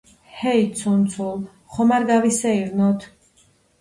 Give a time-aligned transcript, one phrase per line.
[0.37, 1.43] ჰეი ცუნცულ,
[1.75, 3.07] ხომ არ გავისეირნოთ?